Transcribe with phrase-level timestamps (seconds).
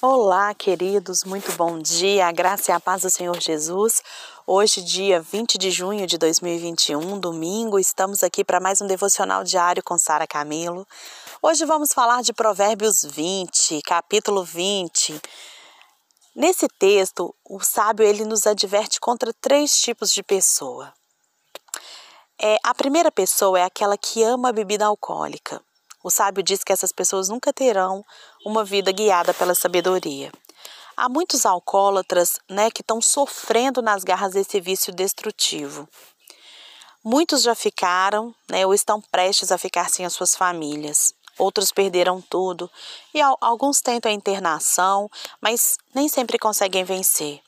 [0.00, 4.00] Olá, queridos, muito bom dia, a graça e a paz do Senhor Jesus.
[4.46, 9.82] Hoje, dia 20 de junho de 2021, domingo, estamos aqui para mais um devocional diário
[9.82, 10.86] com Sara Camilo.
[11.42, 15.20] Hoje vamos falar de Provérbios 20, capítulo 20.
[16.32, 20.94] Nesse texto, o sábio ele nos adverte contra três tipos de pessoa.
[22.40, 25.60] É, a primeira pessoa é aquela que ama a bebida alcoólica.
[26.08, 28.02] O sábio diz que essas pessoas nunca terão
[28.42, 30.32] uma vida guiada pela sabedoria.
[30.96, 35.86] Há muitos alcoólatras né, que estão sofrendo nas garras desse vício destrutivo.
[37.04, 41.12] Muitos já ficaram né, ou estão prestes a ficar sem as suas famílias.
[41.36, 42.70] Outros perderam tudo
[43.12, 45.10] e alguns tentam a internação,
[45.42, 47.42] mas nem sempre conseguem vencer.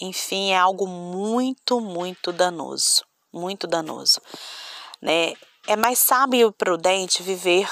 [0.00, 4.20] Enfim, é algo muito, muito danoso, muito danoso.
[5.02, 5.34] Né?
[5.70, 7.70] É mais sábio e prudente viver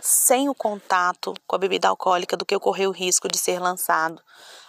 [0.00, 4.18] sem o contato com a bebida alcoólica do que correr o risco de ser lançado,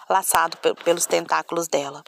[0.09, 2.03] laçado pelos tentáculos dela.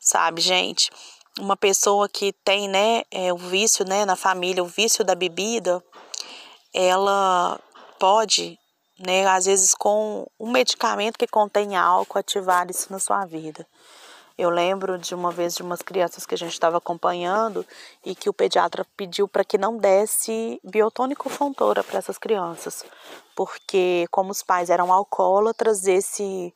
[0.00, 0.90] Sabe, gente,
[1.38, 5.80] uma pessoa que tem, né, é, o vício, né, na família, o vício da bebida,
[6.74, 7.56] ela
[8.00, 8.58] pode,
[8.98, 13.64] né, às vezes com um medicamento que contém álcool, ativar isso na sua vida.
[14.38, 17.64] Eu lembro de uma vez de umas crianças que a gente estava acompanhando
[18.04, 22.84] e que o pediatra pediu para que não desse biotônico fontora para essas crianças,
[23.34, 26.54] porque como os pais eram alcoólatras, esse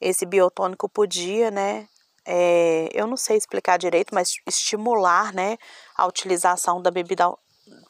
[0.00, 1.86] esse biotônico podia, né,
[2.26, 5.58] é, eu não sei explicar direito, mas estimular, né,
[5.94, 7.30] a utilização da bebida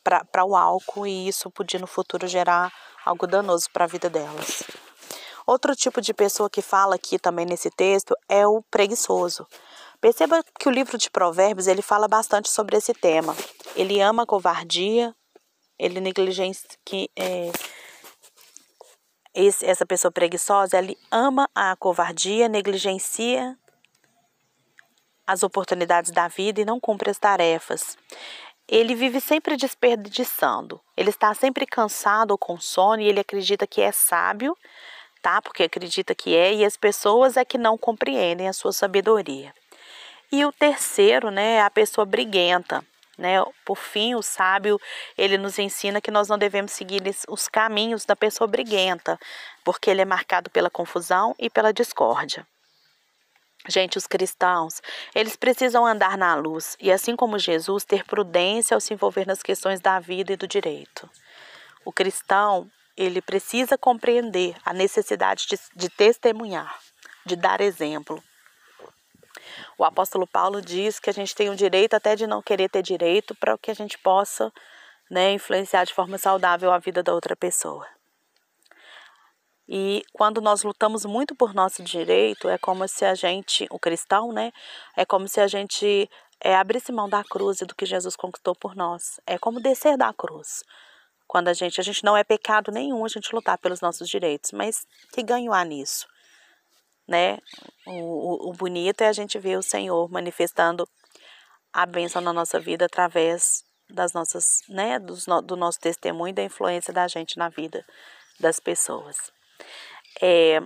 [0.03, 2.73] para o álcool e isso podia no futuro gerar
[3.05, 4.65] algo danoso para a vida delas.
[5.51, 9.45] Outro tipo de pessoa que fala aqui também nesse texto é o preguiçoso.
[10.01, 13.37] Perceba que o livro de Provérbios ele fala bastante sobre esse tema.
[13.75, 15.13] Ele ama a covardia,
[15.77, 17.51] ele negligencia que é,
[19.35, 23.59] esse, essa pessoa preguiçosa, ele ama a covardia, negligencia
[25.27, 27.99] as oportunidades da vida e não cumpre as tarefas.
[28.69, 30.81] Ele vive sempre desperdiçando.
[30.97, 34.57] Ele está sempre cansado ou com sono e ele acredita que é sábio
[35.21, 35.41] tá?
[35.43, 39.55] Porque acredita que é, e as pessoas é que não compreendem a sua sabedoria.
[40.33, 42.85] E o terceiro, né, é a pessoa briguenta.
[43.19, 43.35] Né?
[43.67, 44.81] Por fim, o sábio,
[45.19, 49.19] ele nos ensina que nós não devemos seguir os caminhos da pessoa briguenta,
[49.63, 52.47] porque ele é marcado pela confusão e pela discórdia.
[53.69, 54.81] Gente, os cristãos,
[55.15, 59.43] eles precisam andar na luz e, assim como Jesus, ter prudência ao se envolver nas
[59.43, 61.11] questões da vida e do direito.
[61.85, 66.79] O cristão, ele precisa compreender a necessidade de, de testemunhar,
[67.25, 68.23] de dar exemplo.
[69.79, 72.83] O apóstolo Paulo diz que a gente tem o direito até de não querer ter
[72.83, 74.53] direito para que a gente possa
[75.11, 77.87] né, influenciar de forma saudável a vida da outra pessoa.
[79.69, 84.33] E quando nós lutamos muito por nosso direito, é como se a gente, o cristão,
[84.33, 84.53] né,
[84.97, 88.55] é como se a gente é, abrisse mão da cruz e do que Jesus conquistou
[88.55, 89.21] por nós.
[89.27, 90.65] É como descer da cruz.
[91.31, 94.51] Quando a gente, a gente não é pecado nenhum a gente lutar pelos nossos direitos,
[94.51, 96.09] mas que ganho há nisso?
[97.07, 97.39] Né?
[97.87, 100.89] O, o, bonito é a gente ver o Senhor manifestando
[101.73, 106.43] a bênção na nossa vida através das nossas, né, do, do nosso testemunho e da
[106.43, 107.87] influência da gente na vida
[108.41, 109.17] das pessoas.
[110.21, 110.61] É,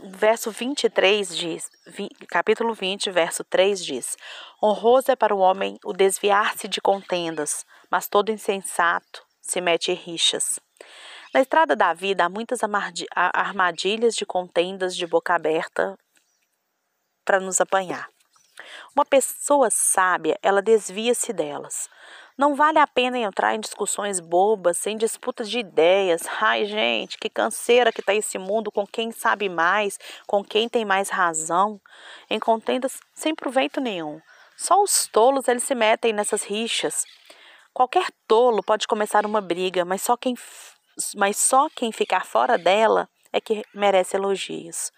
[0.00, 1.70] verso 23 diz,
[2.28, 4.16] capítulo 20, verso 3 diz:
[4.60, 9.94] Honroso é para o homem o desviar-se de contendas, mas todo insensato se mete em
[9.94, 10.60] rixas.
[11.32, 12.60] Na estrada da vida há muitas
[13.14, 15.96] armadilhas de contendas de boca aberta
[17.24, 18.08] para nos apanhar.
[18.94, 21.88] Uma pessoa sábia, ela desvia-se delas.
[22.36, 26.22] Não vale a pena entrar em discussões bobas, sem disputas de ideias.
[26.40, 30.84] Ai, gente, que canseira que está esse mundo com quem sabe mais, com quem tem
[30.84, 31.80] mais razão.
[32.28, 34.20] Em contendas sem proveito nenhum.
[34.56, 37.04] Só os tolos eles se metem nessas rixas.
[37.72, 40.34] Qualquer tolo pode começar uma briga, mas só quem,
[41.16, 44.90] mas só quem ficar fora dela é que merece elogios.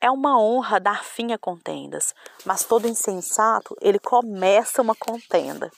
[0.00, 5.70] É uma honra dar fim a contendas, mas todo insensato, ele começa uma contenda.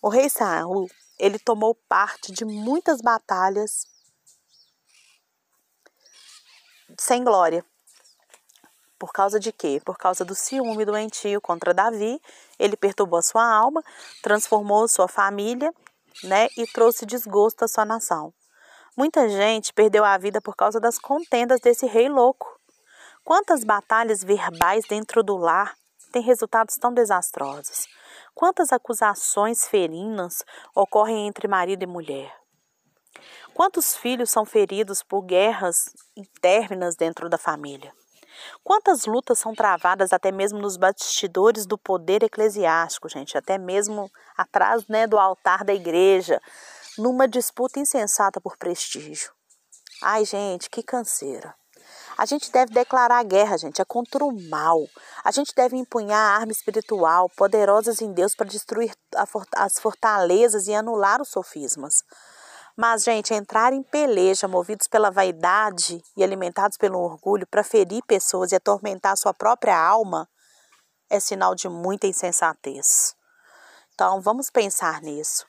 [0.00, 3.86] O rei Saul, ele tomou parte de muitas batalhas
[6.96, 7.64] sem glória.
[8.98, 9.80] Por causa de quê?
[9.84, 12.20] Por causa do ciúme doentio contra Davi,
[12.58, 13.82] ele perturbou a sua alma,
[14.22, 15.72] transformou sua família,
[16.24, 18.32] né, e trouxe desgosto à sua nação.
[18.96, 22.58] Muita gente perdeu a vida por causa das contendas desse rei louco.
[23.24, 25.76] Quantas batalhas verbais dentro do lar
[26.10, 27.86] têm resultados tão desastrosos?
[28.34, 30.44] Quantas acusações ferinas
[30.74, 32.34] ocorrem entre marido e mulher?
[33.54, 37.92] Quantos filhos são feridos por guerras internas dentro da família?
[38.62, 44.86] Quantas lutas são travadas até mesmo nos bastidores do poder eclesiástico, gente, até mesmo atrás
[44.88, 46.40] né, do altar da igreja,
[46.96, 49.32] numa disputa insensata por prestígio.
[50.02, 51.54] Ai, gente, que canseira.
[52.16, 54.84] A gente deve declarar guerra, gente, é contra o mal.
[55.24, 58.92] A gente deve empunhar a arma espiritual, poderosas em Deus, para destruir
[59.56, 62.02] as fortalezas e anular os sofismas.
[62.80, 68.52] Mas, gente, entrar em peleja, movidos pela vaidade e alimentados pelo orgulho, para ferir pessoas
[68.52, 70.28] e atormentar sua própria alma,
[71.10, 73.16] é sinal de muita insensatez.
[73.92, 75.44] Então, vamos pensar nisso.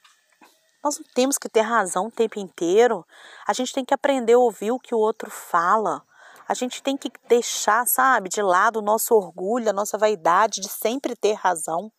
[0.84, 3.06] Nós não temos que ter razão o tempo inteiro.
[3.46, 6.02] A gente tem que aprender a ouvir o que o outro fala.
[6.48, 10.68] A gente tem que deixar, sabe, de lado o nosso orgulho, a nossa vaidade de
[10.68, 11.92] sempre ter razão,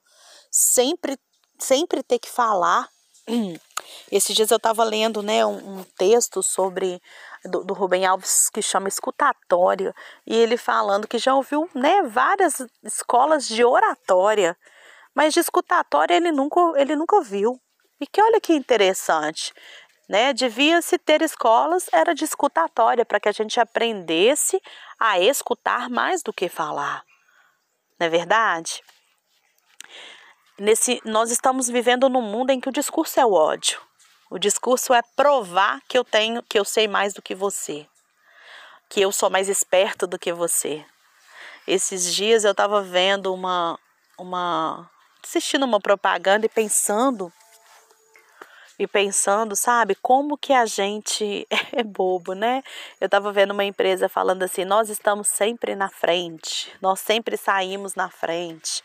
[0.50, 1.17] sempre,
[1.56, 2.88] sempre ter que falar.
[4.11, 7.00] Esses dias eu estava lendo né, um, um, texto sobre
[7.44, 9.94] do, do Rubem Alves que chama escutatória
[10.27, 14.56] e ele falando que já ouviu né, várias escolas de oratória,
[15.15, 17.61] mas de escutatória ele nunca, ele nunca viu.
[18.00, 19.53] E que olha que interessante,
[20.09, 20.32] né?
[20.32, 24.61] Devia-se ter escolas era de escutatória para que a gente aprendesse
[24.99, 27.05] a escutar mais do que falar.
[27.99, 28.82] Não é verdade?
[30.60, 33.80] Nesse, nós estamos vivendo num mundo em que o discurso é o ódio.
[34.28, 37.86] O discurso é provar que eu tenho, que eu sei mais do que você,
[38.86, 40.84] que eu sou mais esperto do que você.
[41.66, 43.78] Esses dias eu estava vendo uma,
[44.18, 44.90] uma,
[45.24, 47.32] assistindo uma propaganda e pensando
[48.78, 52.62] e pensando, sabe, como que a gente é bobo, né?
[53.00, 57.94] Eu estava vendo uma empresa falando assim: nós estamos sempre na frente, nós sempre saímos
[57.94, 58.84] na frente.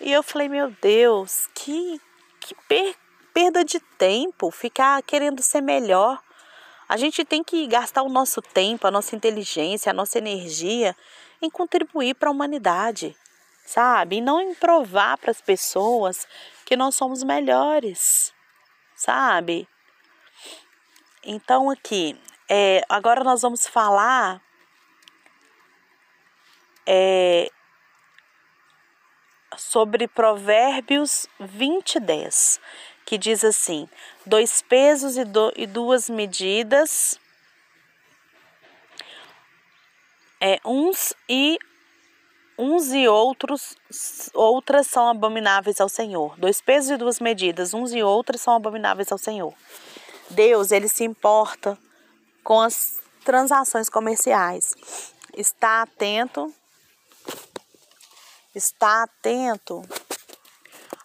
[0.00, 2.00] E eu falei, meu Deus, que,
[2.40, 2.96] que per,
[3.34, 6.22] perda de tempo ficar querendo ser melhor.
[6.88, 10.96] A gente tem que gastar o nosso tempo, a nossa inteligência, a nossa energia
[11.40, 13.14] em contribuir para a humanidade,
[13.64, 14.16] sabe?
[14.16, 16.26] E não em provar para as pessoas
[16.64, 18.32] que nós somos melhores,
[18.96, 19.68] sabe?
[21.22, 24.42] Então, aqui, é, agora nós vamos falar
[26.86, 27.50] é,
[29.56, 32.60] sobre Provérbios 20, 10,
[33.04, 33.88] que diz assim:
[34.24, 37.18] dois pesos e, do, e duas medidas,
[40.40, 41.58] é, uns e
[42.58, 43.74] uns e outros
[44.34, 46.38] outras são abomináveis ao Senhor.
[46.38, 49.54] Dois pesos e duas medidas, uns e outras são abomináveis ao Senhor.
[50.28, 51.76] Deus, ele se importa
[52.44, 54.74] com as transações comerciais.
[55.34, 56.52] Está atento
[58.54, 59.82] está atento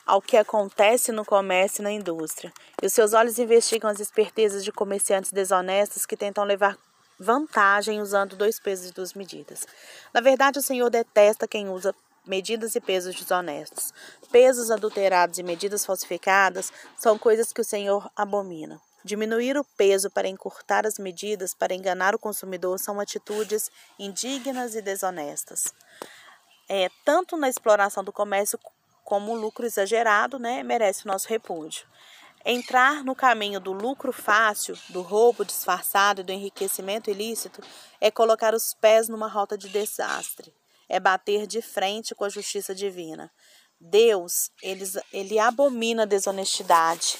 [0.06, 2.54] ao que acontece no comércio e na indústria.
[2.82, 6.78] E os seus olhos investigam as espertezas de comerciantes desonestos que tentam levar
[7.20, 9.66] vantagem usando dois pesos e duas medidas.
[10.14, 11.96] Na verdade, o Senhor detesta quem usa
[12.26, 13.94] medidas e pesos desonestos.
[14.32, 18.82] Pesos adulterados e medidas falsificadas são coisas que o Senhor abomina.
[19.04, 23.70] Diminuir o peso para encurtar as medidas para enganar o consumidor são atitudes
[24.00, 25.74] indignas e desonestas
[26.68, 28.60] é, tanto na exploração do comércio
[29.04, 31.86] como o lucro exagerado, né, merece o nosso repúdio.
[32.44, 37.62] Entrar no caminho do lucro fácil, do roubo disfarçado e do enriquecimento ilícito
[38.00, 40.54] é colocar os pés numa rota de desastre,
[40.88, 43.32] é bater de frente com a justiça divina.
[43.80, 47.18] Deus, ele, ele abomina a desonestidade.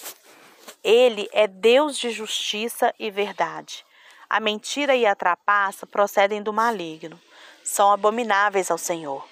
[0.84, 3.84] Ele é Deus de justiça e verdade.
[4.30, 7.20] A mentira e a trapaça procedem do maligno.
[7.64, 9.28] São abomináveis ao Senhor.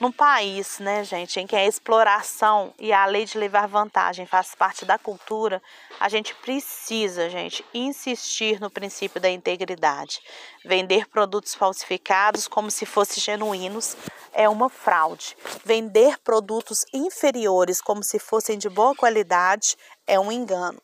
[0.00, 4.54] Num país, né, gente, em que a exploração e a lei de levar vantagem faz
[4.54, 5.60] parte da cultura,
[5.98, 10.20] a gente precisa, gente, insistir no princípio da integridade.
[10.64, 13.96] Vender produtos falsificados como se fossem genuínos
[14.32, 15.36] é uma fraude.
[15.64, 19.76] Vender produtos inferiores como se fossem de boa qualidade
[20.06, 20.80] é um engano.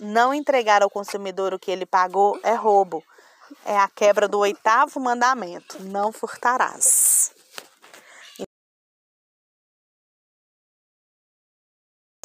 [0.00, 3.04] Não entregar ao consumidor o que ele pagou é roubo
[3.64, 7.34] é a quebra do oitavo mandamento: não furtarás.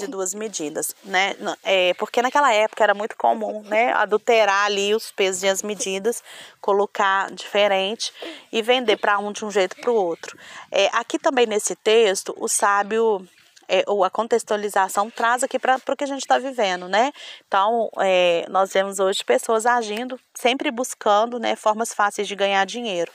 [0.01, 1.35] de duas medidas, né?
[1.63, 6.23] É, porque naquela época era muito comum, né, adulterar ali os pesos e as medidas,
[6.59, 8.11] colocar diferente
[8.51, 10.37] e vender para um de um jeito para o outro.
[10.71, 13.27] É, aqui também nesse texto, o sábio
[13.71, 17.13] é, ou a contextualização traz aqui para o que a gente está vivendo, né?
[17.47, 23.09] Então, é, nós vemos hoje pessoas agindo, sempre buscando né, formas fáceis de ganhar dinheiro.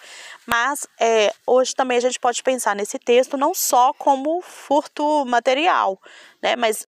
[0.46, 6.00] Mas é, hoje também a gente pode pensar nesse texto não só como furto material,
[6.42, 6.56] né?
[6.56, 6.86] Mas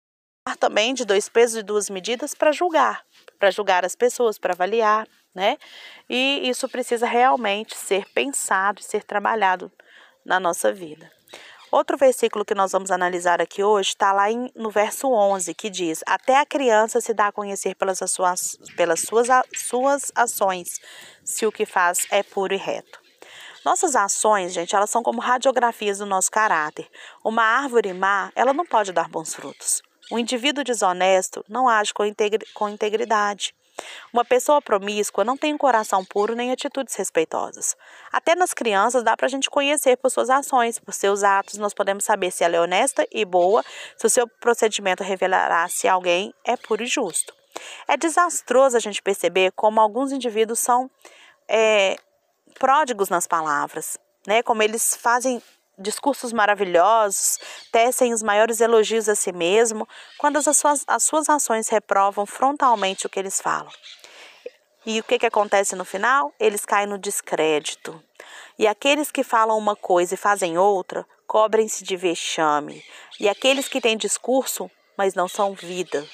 [0.61, 3.03] também de dois pesos e duas medidas para julgar,
[3.39, 5.57] para julgar as pessoas, para avaliar, né?
[6.07, 9.73] E isso precisa realmente ser pensado e ser trabalhado
[10.23, 11.11] na nossa vida.
[11.75, 15.69] Outro versículo que nós vamos analisar aqui hoje está lá em, no verso 11, que
[15.69, 19.27] diz: Até a criança se dá a conhecer pelas suas, pelas suas,
[19.57, 20.81] suas ações,
[21.25, 23.01] se o que faz é puro e reto.
[23.65, 26.89] Nossas ações, gente, elas são como radiografias do nosso caráter.
[27.25, 29.83] Uma árvore má, ela não pode dar bons frutos.
[30.13, 33.53] Um indivíduo desonesto não age com integridade.
[34.13, 37.77] Uma pessoa promíscua não tem um coração puro nem atitudes respeitosas.
[38.13, 41.75] Até nas crianças dá para a gente conhecer por suas ações, por seus atos, nós
[41.75, 43.65] podemos saber se ela é honesta e boa,
[43.97, 47.35] se o seu procedimento revelará se alguém é puro e justo.
[47.87, 50.91] É desastroso a gente perceber como alguns indivíduos são
[51.49, 51.97] é,
[52.59, 54.43] pródigos nas palavras, né?
[54.43, 55.43] Como eles fazem
[55.79, 57.39] discursos maravilhosos,
[57.73, 59.89] tecem os maiores elogios a si mesmo,
[60.19, 63.73] quando as suas, as suas ações reprovam frontalmente o que eles falam.
[64.87, 66.33] E o que, que acontece no final?
[66.39, 68.03] Eles caem no descrédito.
[68.59, 72.85] E aqueles que falam uma coisa e fazem outra, cobrem-se de vexame.
[73.19, 76.07] E aqueles que têm discurso, mas não são vida.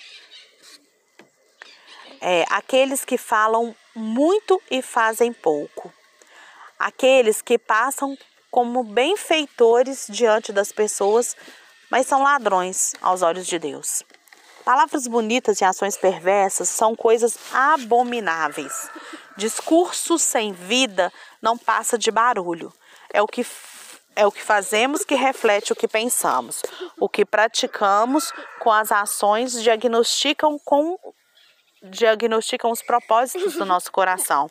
[2.21, 5.93] É, aqueles que falam muito e fazem pouco.
[6.79, 8.17] Aqueles que passam
[8.51, 11.37] como benfeitores diante das pessoas,
[11.91, 14.03] mas são ladrões aos olhos de Deus.
[14.65, 18.91] Palavras bonitas e ações perversas são coisas abomináveis.
[19.37, 22.73] Discurso sem vida não passa de barulho.
[23.13, 23.45] É o que
[24.17, 26.63] é o que fazemos que reflete o que pensamos.
[26.99, 30.99] O que praticamos com as ações diagnosticam com
[31.83, 34.51] diagnosticam os propósitos do nosso coração.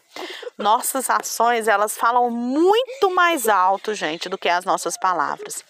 [0.57, 5.63] Nossas ações, elas falam muito mais alto, gente, do que as nossas palavras.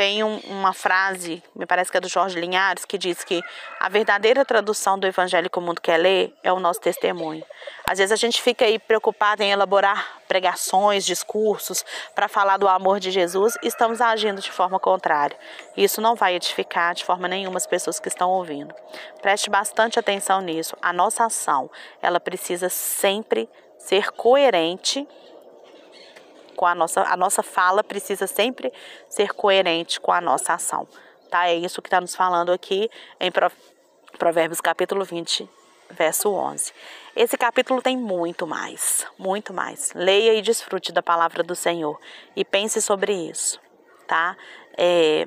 [0.00, 3.42] Tem um, uma frase, me parece que é do Jorge Linhares, que diz que
[3.78, 7.44] a verdadeira tradução do evangelho que o mundo quer ler é o nosso testemunho.
[7.86, 12.98] Às vezes a gente fica aí preocupado em elaborar pregações, discursos para falar do amor
[12.98, 15.36] de Jesus e estamos agindo de forma contrária.
[15.76, 18.74] Isso não vai edificar de forma nenhuma as pessoas que estão ouvindo.
[19.20, 20.74] Preste bastante atenção nisso.
[20.80, 25.06] A nossa ação, ela precisa sempre ser coerente
[26.60, 28.70] com a nossa a nossa fala precisa sempre
[29.08, 30.86] ser coerente com a nossa ação,
[31.30, 31.48] tá?
[31.48, 33.32] É isso que está nos falando aqui em
[34.18, 35.48] Provérbios capítulo 20,
[35.88, 36.74] verso 11.
[37.16, 39.94] Esse capítulo tem muito mais, muito mais.
[39.94, 41.98] Leia e desfrute da palavra do Senhor
[42.36, 43.58] e pense sobre isso,
[44.06, 44.36] tá?
[44.76, 45.26] É,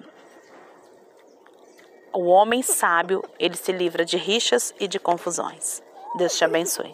[2.14, 5.82] o homem sábio, ele se livra de rixas e de confusões.
[6.16, 6.94] Deus te abençoe.